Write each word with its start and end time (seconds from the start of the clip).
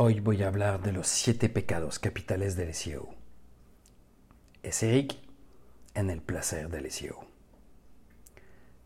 Hoy 0.00 0.20
voy 0.20 0.44
a 0.44 0.46
hablar 0.46 0.80
de 0.80 0.92
los 0.92 1.08
siete 1.08 1.48
pecados 1.48 1.98
capitales 1.98 2.54
del 2.54 2.72
SEO. 2.72 3.08
Es 4.62 4.84
Eric 4.84 5.16
en 5.94 6.08
el 6.08 6.22
placer 6.22 6.68
del 6.68 6.88
SEO. 6.88 7.24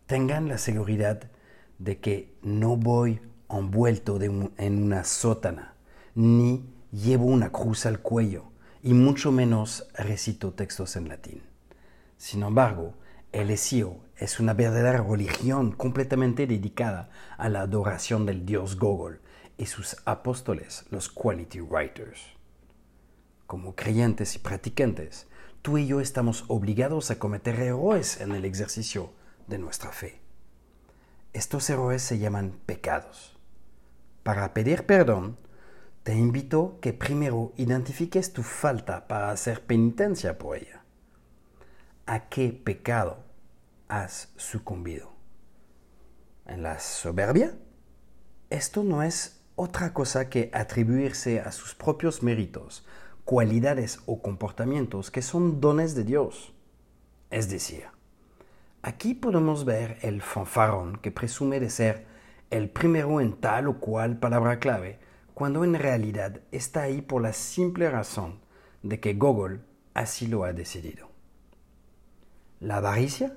Tengan 0.07 0.49
la 0.49 0.57
seguridad 0.57 1.31
de 1.79 1.99
que 1.99 2.35
no 2.41 2.79
voy 2.79 3.21
envuelto 3.51 4.19
en 4.23 4.83
una 4.83 5.05
sótana, 5.05 5.75
ni 6.15 6.65
llevo 6.93 7.27
una 7.27 7.53
cruz 7.53 7.85
al 7.85 8.01
cuello, 8.01 8.45
y 8.83 8.95
mucho 8.95 9.31
menos 9.33 9.87
recito 9.93 10.55
textos 10.55 10.97
en 10.97 11.09
latín. 11.09 11.43
Sin 12.17 12.43
embargo, 12.43 12.95
el 13.33 13.55
SEO 13.59 13.99
es 14.17 14.41
una 14.41 14.55
verdadera 14.55 15.03
religión 15.03 15.73
completamente 15.73 16.47
dedicada 16.47 17.11
a 17.37 17.51
la 17.51 17.61
adoración 17.61 18.25
del 18.25 18.47
dios 18.47 18.79
Google 18.79 19.19
y 19.63 19.67
sus 19.67 19.97
apóstoles, 20.07 20.85
los 20.91 21.09
quality 21.09 21.61
writers. 21.61 22.21
Como 23.47 23.77
creyentes 23.77 24.35
y 24.35 24.41
practicantes, 24.41 25.29
tú 25.63 25.79
y 25.79 25.87
yo 25.87 26.01
estamos 26.01 26.45
obligados 26.49 27.13
a 27.13 27.21
cometer 27.21 27.61
errores 27.61 28.21
en 28.21 28.33
el 28.33 28.45
ejercicio 28.45 29.13
de 29.47 29.59
nuestra 29.59 29.93
fe. 29.93 30.21
Estos 31.33 31.71
errores 31.71 32.03
se 32.03 32.19
llaman 32.19 32.59
pecados. 32.67 33.39
Para 34.25 34.53
pedir 34.53 34.85
perdón, 34.85 35.39
te 36.03 36.13
invito 36.17 36.81
que 36.81 36.93
primero 36.93 37.53
identifiques 37.57 38.33
tu 38.33 38.43
falta 38.43 39.07
para 39.07 39.31
hacer 39.31 39.65
penitencia 39.65 40.39
por 40.39 40.57
ella. 40.57 40.83
¿A 42.07 42.29
qué 42.29 42.49
pecado 42.49 43.19
has 43.87 44.33
sucumbido? 44.37 45.13
¿En 46.47 46.65
la 46.65 46.81
soberbia? 46.81 47.55
Esto 48.51 48.83
no 48.83 49.05
es 49.05 49.42
otra 49.55 49.93
cosa 49.93 50.29
que 50.29 50.51
atribuirse 50.53 51.41
a 51.41 51.53
sus 51.53 51.75
propios 51.75 52.23
méritos, 52.23 52.87
cualidades 53.25 54.01
o 54.07 54.23
comportamientos 54.23 55.11
que 55.11 55.23
son 55.23 55.61
dones 55.61 55.95
de 55.95 56.05
Dios. 56.05 56.53
Es 57.31 57.49
decir, 57.49 57.85
aquí 58.83 59.15
podemos 59.15 59.65
ver 59.65 59.99
el 60.03 60.23
fanfarrón 60.23 60.97
que 60.97 61.11
presume 61.11 61.61
de 61.61 61.71
ser 61.71 62.07
el 62.51 62.69
primero 62.69 63.21
en 63.21 63.33
tal 63.33 63.69
o 63.69 63.81
cual 63.81 64.19
palabra 64.19 64.59
clave, 64.59 64.99
cuando 65.35 65.65
en 65.65 65.75
realidad 65.75 66.41
está 66.51 66.83
ahí 66.83 67.01
por 67.01 67.23
la 67.23 67.33
simple 67.33 67.89
razón 67.91 68.41
de 68.83 69.01
que 69.01 69.15
Google 69.15 69.61
así 69.95 70.27
lo 70.27 70.45
ha 70.45 70.53
decidido. 70.53 71.09
La 72.61 72.77
avaricia 72.77 73.37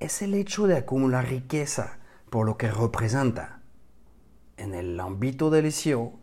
es 0.00 0.22
el 0.22 0.34
hecho 0.34 0.66
de 0.66 0.76
acumular 0.76 1.26
riqueza 1.28 1.98
por 2.30 2.46
lo 2.46 2.58
que 2.58 2.70
representa, 2.70 3.62
en 4.64 4.74
el 4.74 4.98
ámbito 4.98 5.50
del 5.50 5.70
SEO, 5.70 6.14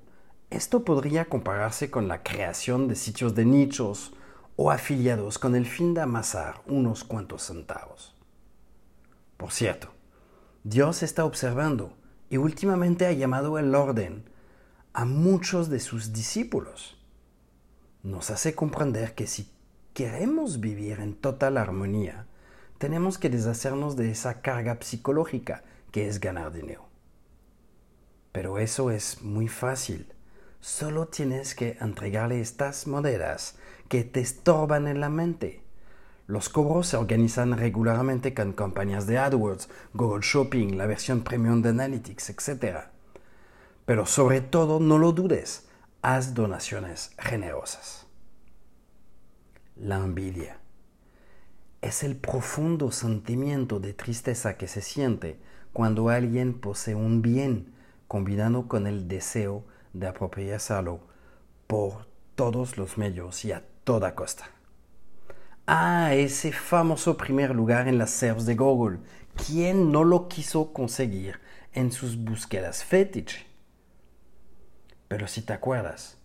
esto 0.49 0.83
podría 0.83 1.25
compararse 1.25 1.89
con 1.89 2.07
la 2.07 2.23
creación 2.23 2.87
de 2.87 2.95
sitios 2.95 3.35
de 3.35 3.45
nichos 3.45 4.13
o 4.57 4.71
afiliados 4.71 5.39
con 5.39 5.55
el 5.55 5.65
fin 5.65 5.93
de 5.93 6.01
amasar 6.01 6.61
unos 6.65 7.03
cuantos 7.03 7.43
centavos. 7.43 8.15
Por 9.37 9.51
cierto, 9.51 9.89
Dios 10.63 11.03
está 11.03 11.23
observando 11.23 11.93
y 12.29 12.37
últimamente 12.37 13.05
ha 13.05 13.13
llamado 13.13 13.57
el 13.57 13.73
orden 13.73 14.25
a 14.93 15.05
muchos 15.05 15.69
de 15.69 15.79
sus 15.79 16.11
discípulos. 16.11 16.97
Nos 18.03 18.29
hace 18.29 18.55
comprender 18.55 19.15
que 19.15 19.27
si 19.27 19.49
queremos 19.93 20.59
vivir 20.59 20.99
en 20.99 21.13
total 21.13 21.57
armonía, 21.57 22.25
tenemos 22.77 23.17
que 23.17 23.29
deshacernos 23.29 23.95
de 23.95 24.11
esa 24.11 24.41
carga 24.41 24.77
psicológica 24.81 25.63
que 25.91 26.07
es 26.07 26.19
ganar 26.19 26.51
dinero. 26.51 26.90
Pero 28.31 28.59
eso 28.59 28.91
es 28.91 29.21
muy 29.21 29.47
fácil. 29.47 30.07
Solo 30.59 31.07
tienes 31.07 31.55
que 31.55 31.77
entregarle 31.81 32.39
estas 32.39 32.87
monedas 32.87 33.55
que 33.89 34.03
te 34.03 34.21
estorban 34.21 34.87
en 34.87 34.99
la 34.99 35.09
mente. 35.09 35.61
Los 36.27 36.47
cobros 36.47 36.87
se 36.87 36.97
organizan 36.97 37.57
regularmente 37.57 38.33
con 38.33 38.53
campañas 38.53 39.05
de 39.05 39.17
AdWords, 39.17 39.69
Google 39.93 40.21
Shopping, 40.21 40.77
la 40.77 40.85
versión 40.85 41.23
premium 41.23 41.61
de 41.61 41.69
Analytics, 41.69 42.29
etc. 42.29 42.85
Pero 43.85 44.05
sobre 44.05 44.39
todo, 44.39 44.79
no 44.79 44.97
lo 44.97 45.11
dudes, 45.11 45.67
haz 46.01 46.33
donaciones 46.33 47.11
generosas. 47.17 48.05
La 49.75 49.97
envidia 49.97 50.57
es 51.81 52.03
el 52.03 52.15
profundo 52.15 52.91
sentimiento 52.91 53.79
de 53.79 53.93
tristeza 53.93 54.55
que 54.55 54.67
se 54.67 54.81
siente 54.81 55.39
cuando 55.73 56.09
alguien 56.09 56.53
posee 56.53 56.95
un 56.95 57.21
bien 57.21 57.73
combinando 58.11 58.67
con 58.67 58.87
el 58.87 59.07
deseo 59.07 59.63
de 59.93 60.05
apropiárselo 60.05 60.99
por 61.65 62.07
todos 62.35 62.77
los 62.77 62.97
medios 62.97 63.45
y 63.45 63.53
a 63.53 63.63
toda 63.85 64.15
costa. 64.15 64.49
Ah, 65.65 66.13
ese 66.13 66.51
famoso 66.51 67.15
primer 67.15 67.55
lugar 67.55 67.87
en 67.87 67.97
las 67.97 68.09
SERPs 68.09 68.45
de 68.45 68.55
Google. 68.55 68.99
¿Quién 69.47 69.93
no 69.93 70.03
lo 70.03 70.27
quiso 70.27 70.73
conseguir 70.73 71.39
en 71.71 71.93
sus 71.93 72.21
búsquedas 72.21 72.83
fetiche? 72.83 73.47
Pero 75.07 75.25
si 75.29 75.41
te 75.41 75.53
acuerdas, 75.53 76.17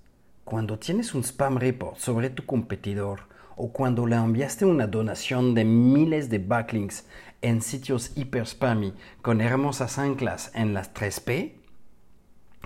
cuando 0.42 0.80
tienes 0.80 1.14
un 1.14 1.22
spam 1.22 1.56
report 1.56 1.98
sobre 1.98 2.30
tu 2.30 2.44
competidor 2.44 3.20
o 3.54 3.72
cuando 3.72 4.08
le 4.08 4.16
enviaste 4.16 4.64
una 4.64 4.88
donación 4.88 5.54
de 5.54 5.64
miles 5.64 6.30
de 6.30 6.41
backlinks 6.41 7.04
en 7.42 7.62
sitios 7.62 8.10
hiper 8.16 8.44
spammy 8.44 8.92
con 9.22 9.41
hermosas 9.41 9.98
anclas 9.98 10.50
en 10.53 10.74
las 10.74 10.92
3P, 10.92 11.66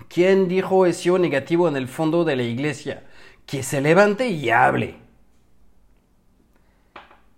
¿Quién 0.08 0.48
dijo 0.48 0.86
eso 0.86 1.18
negativo 1.18 1.68
en 1.68 1.76
el 1.76 1.88
fondo 1.88 2.24
de 2.24 2.36
la 2.36 2.42
iglesia? 2.42 3.04
Que 3.46 3.62
se 3.62 3.80
levante 3.80 4.28
y 4.28 4.50
hable. 4.50 4.96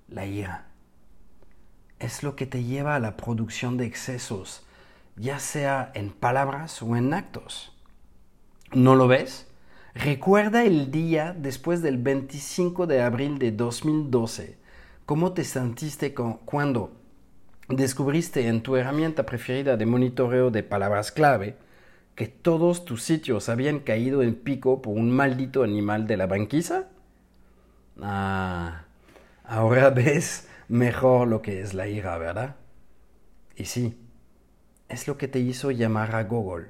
La 0.09 0.27
ira 0.27 0.67
es 1.99 2.23
lo 2.23 2.37
que 2.37 2.47
te 2.47 2.65
lleva 2.65 2.97
a 2.97 3.01
la 3.01 3.17
producción 3.17 3.77
de 3.77 3.87
excesos, 3.87 4.67
ya 5.17 5.39
sea 5.39 5.93
en 5.95 6.11
palabras 6.11 6.83
o 6.83 6.97
en 6.97 7.15
actos. 7.15 7.73
¿No 8.73 8.97
lo 8.97 9.07
ves? 9.07 9.47
Recuerda 9.95 10.65
el 10.65 10.91
día 10.91 11.35
después 11.39 11.83
del 11.83 11.99
25 11.99 12.87
de 12.87 13.03
abril 13.03 13.39
de 13.39 13.53
2012. 13.53 14.57
¿Cómo 15.05 15.33
te 15.33 15.45
sentiste 15.45 16.15
cuando 16.15 16.93
descubriste 17.69 18.49
en 18.49 18.63
tu 18.63 18.77
herramienta 18.77 19.27
preferida 19.27 19.77
de 19.77 19.87
monitoreo 19.87 20.51
de 20.51 20.63
palabras 20.63 21.13
clave 21.13 21.57
que 22.15 22.29
todos 22.29 22.85
tus 22.85 23.03
sitios 23.03 23.49
habían 23.49 23.81
caído 23.81 24.23
en 24.23 24.35
pico 24.35 24.83
por 24.83 24.95
un 24.95 25.11
maldito 25.11 25.63
animal 25.63 26.07
de 26.07 26.17
la 26.17 26.27
banquisa? 26.27 26.89
Ah, 28.01 28.85
ahora 29.45 29.91
ves 29.91 30.49
mejor 30.69 31.29
lo 31.29 31.43
que 31.43 31.61
es 31.61 31.75
la 31.75 31.89
ira, 31.89 32.17
¿verdad? 32.19 32.57
Y 33.57 33.65
sí, 33.65 33.99
es 34.89 35.09
lo 35.09 35.17
que 35.17 35.29
te 35.29 35.39
hizo 35.39 35.71
llamar 35.71 36.15
a 36.15 36.25
Google, 36.25 36.69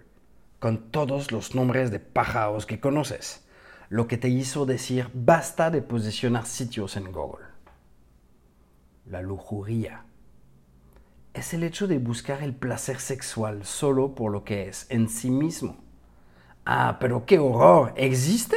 con 0.58 0.90
todos 0.90 1.32
los 1.32 1.54
nombres 1.54 1.90
de 1.90 1.98
pájaros 1.98 2.66
que 2.66 2.80
conoces, 2.80 3.44
lo 3.88 4.06
que 4.06 4.18
te 4.18 4.28
hizo 4.28 4.64
decir 4.64 5.08
basta 5.12 5.70
de 5.70 5.82
posicionar 5.82 6.46
sitios 6.46 6.96
en 6.96 7.10
Google. 7.12 7.46
La 9.06 9.20
lujuria 9.20 10.04
es 11.34 11.54
el 11.54 11.62
hecho 11.62 11.86
de 11.86 11.98
buscar 11.98 12.42
el 12.42 12.54
placer 12.54 13.00
sexual 13.00 13.64
solo 13.64 14.14
por 14.14 14.32
lo 14.32 14.44
que 14.44 14.68
es 14.68 14.86
en 14.90 15.08
sí 15.08 15.30
mismo. 15.30 15.76
Ah, 16.66 16.98
pero 17.00 17.24
qué 17.26 17.38
horror, 17.38 17.92
¿existe? 17.96 18.56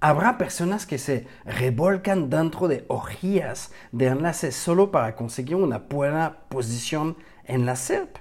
Habrá 0.00 0.38
personas 0.38 0.86
que 0.86 0.98
se 0.98 1.26
revolcan 1.44 2.30
dentro 2.30 2.68
de 2.68 2.84
orgías 2.88 3.72
de 3.92 4.06
enlaces 4.06 4.54
solo 4.54 4.90
para 4.90 5.14
conseguir 5.16 5.56
una 5.56 5.78
buena 5.78 6.38
posición 6.48 7.16
en 7.44 7.66
la 7.66 7.76
SERP. 7.76 8.16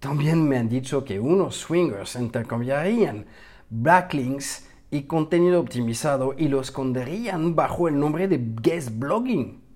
También 0.00 0.48
me 0.48 0.58
han 0.58 0.68
dicho 0.68 1.04
que 1.04 1.20
unos 1.20 1.56
swingers 1.56 2.16
intercambiarían 2.16 3.26
backlinks 3.70 4.68
y 4.90 5.02
contenido 5.02 5.60
optimizado 5.60 6.34
y 6.36 6.48
lo 6.48 6.60
esconderían 6.60 7.54
bajo 7.54 7.88
el 7.88 7.98
nombre 7.98 8.26
de 8.26 8.40
guest 8.62 8.90
blogging 8.92 9.67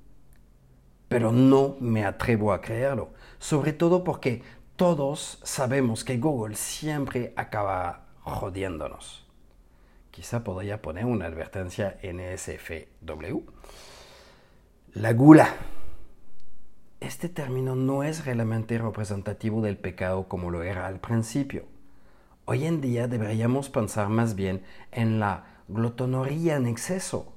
pero 1.13 1.31
no 1.31 1.77
me 1.79 2.07
atrevo 2.07 2.55
a 2.55 2.63
creerlo, 2.63 3.11
sobre 3.39 3.75
todo 3.75 4.03
porque 4.03 4.43
todos 4.77 5.39
sabemos 5.43 6.05
que 6.05 6.17
Google 6.17 6.55
siempre 6.55 7.35
acaba 7.37 8.07
jodiéndonos. 8.23 9.27
Quizá 10.11 10.43
podría 10.43 10.81
poner 10.81 11.05
una 11.05 11.27
advertencia 11.27 11.99
NSFW. 12.03 13.41
La 14.95 15.13
gula. 15.13 15.55
Este 17.01 17.29
término 17.29 17.77
no 17.77 18.05
es 18.05 18.25
realmente 18.25 18.79
representativo 18.79 19.61
del 19.61 19.77
pecado 19.77 20.29
como 20.29 20.51
lo 20.51 20.63
era 20.63 20.87
al 20.87 20.99
principio. 20.99 21.65
Hoy 22.47 22.65
en 22.65 22.81
día 22.81 23.07
deberíamos 23.07 23.69
pensar 23.69 24.09
más 24.09 24.35
bien 24.35 24.63
en 24.93 25.21
la 25.21 25.45
glotonería 25.69 26.57
en 26.57 26.67
exceso. 26.67 27.35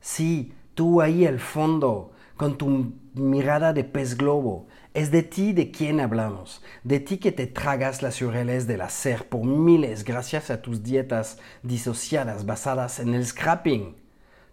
Sí, 0.00 0.54
tú 0.74 1.02
ahí 1.02 1.26
al 1.26 1.40
fondo 1.40 2.12
con 2.36 2.58
tu 2.58 2.92
mirada 3.14 3.72
de 3.72 3.84
pez 3.84 4.16
globo. 4.16 4.66
Es 4.94 5.10
de 5.10 5.22
ti 5.22 5.52
de 5.52 5.70
quien 5.70 6.00
hablamos, 6.00 6.62
de 6.84 7.00
ti 7.00 7.18
que 7.18 7.32
te 7.32 7.46
tragas 7.46 8.02
las 8.02 8.20
URLs 8.22 8.66
del 8.66 8.80
hacer 8.80 9.28
por 9.28 9.44
miles 9.44 10.04
gracias 10.04 10.50
a 10.50 10.62
tus 10.62 10.82
dietas 10.82 11.38
disociadas 11.62 12.46
basadas 12.46 12.98
en 13.00 13.14
el 13.14 13.26
scrapping. 13.26 13.96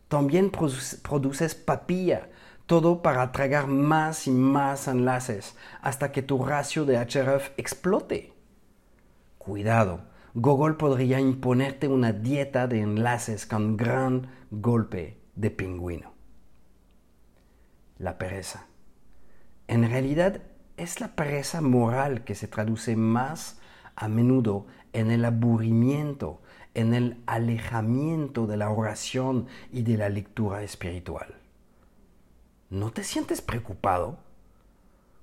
También 0.10 0.52
produces 0.52 1.56
papilla, 1.56 2.30
todo 2.66 3.02
para 3.02 3.32
tragar 3.32 3.68
más 3.68 4.28
y 4.28 4.32
más 4.32 4.88
enlaces 4.88 5.56
hasta 5.82 6.12
que 6.12 6.22
tu 6.22 6.44
ratio 6.44 6.86
de 6.86 6.98
href 6.98 7.52
explote. 7.58 8.34
Cuidado, 9.38 10.02
Google 10.34 10.76
podría 10.76 11.20
imponerte 11.20 11.88
una 11.88 12.12
dieta 12.12 12.68
de 12.68 12.80
enlaces 12.80 13.46
con 13.46 13.78
gran 13.78 14.28
golpe 14.52 15.20
de 15.36 15.52
pingüino. 15.52 16.13
La 18.04 18.18
pereza. 18.18 18.66
En 19.70 19.90
realidad 19.90 20.42
es 20.76 21.00
la 21.00 21.16
pereza 21.16 21.62
moral 21.62 22.26
que 22.26 22.36
se 22.36 22.50
traduce 22.50 22.98
más 22.98 23.62
a 23.96 24.10
menudo 24.10 24.68
en 24.92 25.10
el 25.10 25.24
aburrimiento, 25.24 26.42
en 26.74 26.94
el 26.94 27.24
alejamiento 27.28 28.46
de 28.46 28.58
la 28.58 28.72
oración 28.72 29.48
y 29.72 29.84
de 29.84 29.96
la 29.96 30.10
lectura 30.10 30.64
espiritual. 30.64 31.34
¿No 32.70 32.92
te 32.92 33.06
sientes 33.06 33.42
preocupado? 33.42 34.18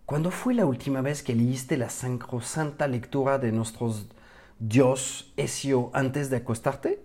¿Cuándo 0.06 0.30
fue 0.30 0.54
la 0.54 0.64
última 0.64 1.02
vez 1.02 1.22
que 1.22 1.34
leíste 1.34 1.76
la 1.76 1.90
sacrosanta 1.90 2.88
lectura 2.88 3.36
de 3.38 3.52
nuestros 3.52 4.06
Dios 4.58 5.34
Esio 5.36 5.90
antes 5.92 6.30
de 6.30 6.38
acostarte? 6.38 7.04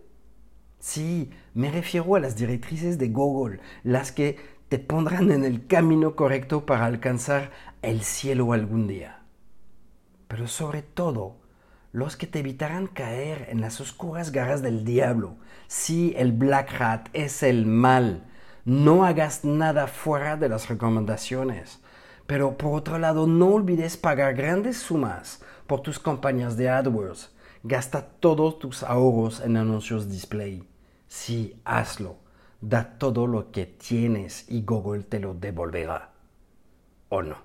Sí, 0.79 1.31
me 1.53 1.69
refiero 1.69 2.15
a 2.15 2.19
las 2.21 2.37
directrices 2.37 2.97
de 2.97 3.09
Google, 3.09 3.59
las 3.83 4.13
que 4.13 4.54
te 4.69 4.79
pondrán 4.79 5.31
en 5.31 5.45
el 5.45 5.67
camino 5.67 6.15
correcto 6.15 6.65
para 6.65 6.85
alcanzar 6.85 7.51
el 7.83 8.01
cielo 8.01 8.51
algún 8.51 8.87
día. 8.87 9.21
Pero 10.27 10.47
sobre 10.47 10.81
todo, 10.81 11.37
los 11.91 12.17
que 12.17 12.25
te 12.25 12.39
evitarán 12.39 12.87
caer 12.87 13.47
en 13.49 13.61
las 13.61 13.79
oscuras 13.79 14.31
garras 14.31 14.63
del 14.63 14.83
diablo. 14.83 15.37
Sí, 15.67 16.13
el 16.17 16.31
Black 16.31 16.81
Hat 16.81 17.09
es 17.13 17.43
el 17.43 17.67
mal. 17.67 18.25
No 18.65 19.05
hagas 19.05 19.45
nada 19.45 19.85
fuera 19.85 20.35
de 20.35 20.49
las 20.49 20.67
recomendaciones. 20.67 21.79
Pero 22.25 22.57
por 22.57 22.73
otro 22.73 22.97
lado, 22.97 23.27
no 23.27 23.49
olvides 23.49 23.97
pagar 23.97 24.33
grandes 24.33 24.77
sumas 24.77 25.43
por 25.67 25.81
tus 25.81 25.99
campañas 25.99 26.57
de 26.57 26.69
AdWords. 26.69 27.31
Gasta 27.61 28.01
todos 28.01 28.57
tus 28.57 28.81
ahorros 28.81 29.41
en 29.41 29.57
anuncios 29.57 30.09
display. 30.09 30.67
Sí, 31.07 31.61
hazlo 31.65 32.24
da 32.67 32.97
todo 32.97 33.27
lo 33.27 33.51
que 33.51 33.67
tienes 33.67 34.49
y 34.49 34.63
Google 34.63 35.03
te 35.03 35.19
lo 35.19 35.35
devolverá. 35.35 36.11
¿O 37.09 37.21
no? 37.21 37.37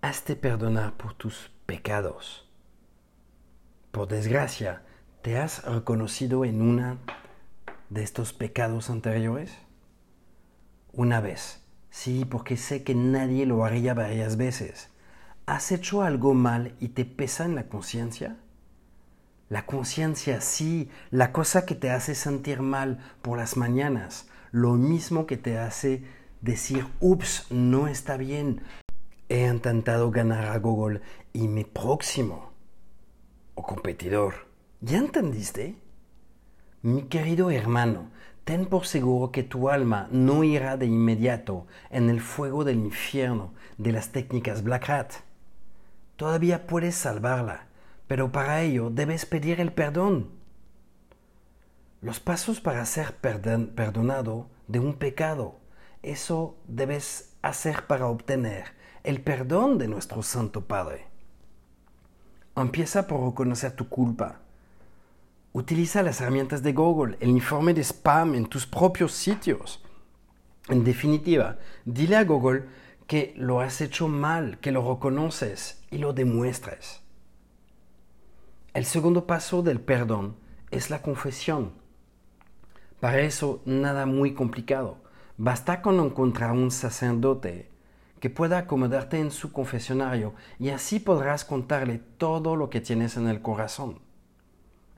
Hazte 0.00 0.36
perdonar 0.36 0.92
por 0.96 1.14
tus 1.14 1.50
pecados. 1.66 2.48
Por 3.90 4.06
desgracia, 4.06 4.82
¿te 5.22 5.38
has 5.38 5.64
reconocido 5.64 6.44
en 6.44 6.62
una 6.62 6.98
de 7.90 8.04
estos 8.04 8.32
pecados 8.32 8.88
anteriores? 8.88 9.58
Una 10.92 11.20
vez, 11.20 11.60
sí, 11.90 12.24
porque 12.24 12.56
sé 12.56 12.84
que 12.84 12.94
nadie 12.94 13.46
lo 13.46 13.64
haría 13.64 13.94
varias 13.94 14.36
veces. 14.36 14.90
¿Has 15.46 15.72
hecho 15.72 16.02
algo 16.02 16.34
mal 16.34 16.76
y 16.78 16.90
te 16.90 17.04
pesa 17.04 17.44
en 17.44 17.56
la 17.56 17.68
conciencia? 17.68 18.36
La 19.48 19.64
conciencia, 19.64 20.42
sí, 20.42 20.90
la 21.10 21.32
cosa 21.32 21.64
que 21.64 21.74
te 21.74 21.90
hace 21.90 22.14
sentir 22.14 22.60
mal 22.60 22.98
por 23.22 23.38
las 23.38 23.56
mañanas, 23.56 24.28
lo 24.52 24.74
mismo 24.74 25.26
que 25.26 25.38
te 25.38 25.58
hace 25.58 26.02
decir, 26.42 26.86
ups, 27.00 27.46
no 27.50 27.88
está 27.88 28.18
bien, 28.18 28.60
he 29.30 29.46
intentado 29.46 30.10
ganar 30.10 30.44
a 30.44 30.58
Google 30.58 31.00
y 31.32 31.48
mi 31.48 31.64
próximo 31.64 32.52
o 33.54 33.62
competidor. 33.62 34.46
¿Ya 34.82 34.98
entendiste? 34.98 35.76
Mi 36.82 37.04
querido 37.04 37.50
hermano, 37.50 38.10
ten 38.44 38.66
por 38.66 38.86
seguro 38.86 39.32
que 39.32 39.44
tu 39.44 39.70
alma 39.70 40.08
no 40.10 40.44
irá 40.44 40.76
de 40.76 40.86
inmediato 40.86 41.66
en 41.88 42.10
el 42.10 42.20
fuego 42.20 42.64
del 42.64 42.76
infierno 42.76 43.54
de 43.78 43.92
las 43.92 44.10
técnicas 44.12 44.62
Black 44.62 44.90
Hat. 44.90 45.12
Todavía 46.16 46.66
puedes 46.66 46.94
salvarla 46.94 47.67
pero 48.08 48.32
para 48.32 48.62
ello 48.62 48.90
debes 48.90 49.26
pedir 49.26 49.60
el 49.60 49.72
perdón. 49.72 50.30
Los 52.00 52.20
pasos 52.20 52.60
para 52.60 52.84
ser 52.86 53.14
perdonado 53.16 54.48
de 54.66 54.80
un 54.80 54.94
pecado, 54.94 55.56
eso 56.02 56.56
debes 56.66 57.34
hacer 57.42 57.86
para 57.86 58.06
obtener 58.06 58.64
el 59.04 59.20
perdón 59.20 59.78
de 59.78 59.88
nuestro 59.88 60.22
Santo 60.22 60.66
Padre. 60.66 61.06
Empieza 62.56 63.06
por 63.06 63.24
reconocer 63.24 63.72
tu 63.72 63.88
culpa. 63.88 64.40
Utiliza 65.52 66.02
las 66.02 66.20
herramientas 66.20 66.62
de 66.62 66.72
Google, 66.72 67.16
el 67.20 67.30
informe 67.30 67.74
de 67.74 67.82
spam 67.82 68.34
en 68.34 68.46
tus 68.46 68.66
propios 68.66 69.12
sitios. 69.12 69.82
En 70.68 70.84
definitiva, 70.84 71.58
dile 71.84 72.16
a 72.16 72.24
Google 72.24 72.64
que 73.06 73.34
lo 73.36 73.60
has 73.60 73.80
hecho 73.80 74.08
mal, 74.08 74.58
que 74.60 74.72
lo 74.72 74.94
reconoces 74.94 75.82
y 75.90 75.98
lo 75.98 76.12
demuestres. 76.12 77.02
El 78.78 78.84
segundo 78.84 79.26
paso 79.26 79.64
del 79.64 79.80
perdón 79.80 80.36
es 80.70 80.88
la 80.88 81.02
confesión. 81.02 81.72
Para 83.00 83.18
eso 83.22 83.60
nada 83.64 84.06
muy 84.06 84.34
complicado. 84.34 84.98
Basta 85.36 85.82
con 85.82 85.98
encontrar 85.98 86.52
un 86.52 86.70
sacerdote 86.70 87.72
que 88.20 88.30
pueda 88.30 88.56
acomodarte 88.56 89.18
en 89.18 89.32
su 89.32 89.50
confesionario 89.50 90.34
y 90.60 90.68
así 90.68 91.00
podrás 91.00 91.44
contarle 91.44 91.98
todo 92.18 92.54
lo 92.54 92.70
que 92.70 92.80
tienes 92.80 93.16
en 93.16 93.26
el 93.26 93.42
corazón. 93.42 93.98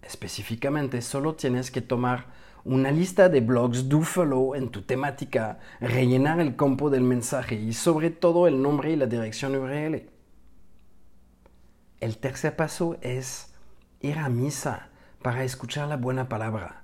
Específicamente, 0.03 1.01
solo 1.01 1.35
tienes 1.35 1.71
que 1.71 1.81
tomar 1.81 2.27
una 2.65 2.91
lista 2.91 3.31
de 3.31 3.41
blogs 3.41 3.87
follow 4.03 4.57
en 4.57 4.69
tu 4.69 4.83
temática, 4.83 5.59
rellenar 5.81 6.39
el 6.41 6.55
campo 6.55 6.91
del 6.91 7.05
mensaje 7.05 7.55
y 7.55 7.73
sobre 7.73 8.11
todo 8.11 8.47
el 8.47 8.61
nombre 8.61 8.93
y 8.93 8.97
la 8.97 9.07
dirección 9.07 9.57
URL. 9.57 10.11
El 12.01 12.19
tercer 12.19 12.57
paso 12.57 12.99
es 13.01 13.50
ir 14.01 14.19
a 14.19 14.29
misa 14.29 14.89
para 15.23 15.45
escuchar 15.45 15.89
la 15.89 15.97
buena 15.97 16.29
palabra. 16.29 16.83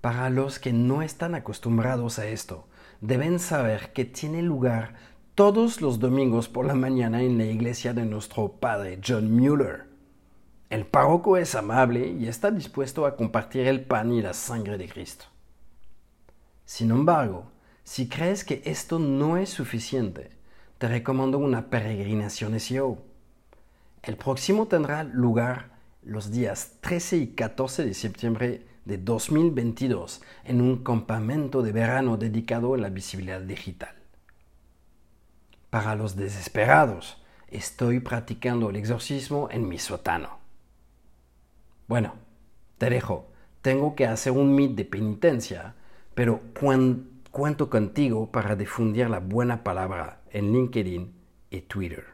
Para 0.00 0.30
los 0.30 0.58
que 0.58 0.72
no 0.72 1.02
están 1.02 1.34
acostumbrados 1.34 2.18
a 2.18 2.26
esto, 2.26 2.66
deben 3.00 3.38
saber 3.38 3.92
que 3.92 4.04
tiene 4.04 4.42
lugar 4.42 4.94
todos 5.34 5.80
los 5.80 5.98
domingos 5.98 6.48
por 6.48 6.66
la 6.66 6.74
mañana 6.74 7.22
en 7.22 7.38
la 7.38 7.44
iglesia 7.44 7.94
de 7.94 8.04
nuestro 8.04 8.52
padre 8.52 9.00
John 9.06 9.34
Mueller. 9.34 9.86
El 10.68 10.84
párroco 10.84 11.36
es 11.36 11.54
amable 11.54 12.08
y 12.08 12.28
está 12.28 12.50
dispuesto 12.50 13.06
a 13.06 13.16
compartir 13.16 13.66
el 13.66 13.80
pan 13.80 14.12
y 14.12 14.20
la 14.20 14.34
sangre 14.34 14.76
de 14.76 14.88
Cristo. 14.88 15.24
Sin 16.66 16.90
embargo, 16.90 17.50
si 17.82 18.08
crees 18.08 18.44
que 18.44 18.60
esto 18.66 18.98
no 18.98 19.38
es 19.38 19.48
suficiente, 19.48 20.28
te 20.76 20.88
recomiendo 20.88 21.38
una 21.38 21.70
peregrinación 21.70 22.60
SEO. 22.60 22.98
El 24.02 24.16
próximo 24.16 24.66
tendrá 24.66 25.04
lugar 25.04 25.77
los 26.02 26.30
días 26.30 26.72
13 26.80 27.16
y 27.16 27.26
14 27.28 27.84
de 27.84 27.94
septiembre 27.94 28.66
de 28.84 28.98
2022 28.98 30.22
en 30.44 30.60
un 30.60 30.82
campamento 30.82 31.62
de 31.62 31.72
verano 31.72 32.16
dedicado 32.16 32.74
a 32.74 32.78
la 32.78 32.88
visibilidad 32.88 33.40
digital. 33.40 33.94
Para 35.70 35.94
los 35.94 36.16
desesperados, 36.16 37.22
estoy 37.48 38.00
practicando 38.00 38.70
el 38.70 38.76
exorcismo 38.76 39.48
en 39.50 39.68
mi 39.68 39.78
sótano. 39.78 40.38
Bueno, 41.86 42.14
te 42.78 42.88
dejo, 42.88 43.28
tengo 43.60 43.94
que 43.94 44.06
hacer 44.06 44.32
un 44.32 44.54
meet 44.54 44.72
de 44.72 44.84
penitencia, 44.84 45.74
pero 46.14 46.40
cuento 47.30 47.70
contigo 47.70 48.30
para 48.30 48.56
difundir 48.56 49.10
la 49.10 49.20
buena 49.20 49.62
palabra 49.62 50.20
en 50.30 50.52
LinkedIn 50.52 51.12
y 51.50 51.60
Twitter. 51.62 52.04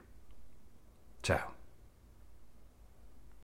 Chao. 1.23 1.54